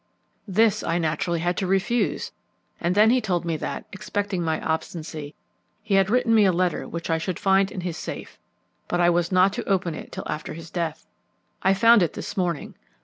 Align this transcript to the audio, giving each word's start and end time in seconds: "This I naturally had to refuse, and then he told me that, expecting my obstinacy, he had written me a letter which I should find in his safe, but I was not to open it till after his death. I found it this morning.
"This 0.47 0.81
I 0.81 0.97
naturally 0.97 1.41
had 1.41 1.55
to 1.57 1.67
refuse, 1.67 2.31
and 2.79 2.95
then 2.95 3.11
he 3.11 3.21
told 3.21 3.45
me 3.45 3.55
that, 3.57 3.85
expecting 3.91 4.41
my 4.41 4.59
obstinacy, 4.59 5.35
he 5.83 5.93
had 5.93 6.09
written 6.09 6.33
me 6.33 6.43
a 6.43 6.51
letter 6.51 6.87
which 6.87 7.11
I 7.11 7.19
should 7.19 7.37
find 7.37 7.71
in 7.71 7.81
his 7.81 7.97
safe, 7.97 8.39
but 8.87 8.99
I 8.99 9.11
was 9.11 9.31
not 9.31 9.53
to 9.53 9.63
open 9.69 9.93
it 9.93 10.11
till 10.11 10.27
after 10.27 10.55
his 10.55 10.71
death. 10.71 11.05
I 11.61 11.75
found 11.75 12.01
it 12.01 12.13
this 12.13 12.35
morning. 12.35 12.73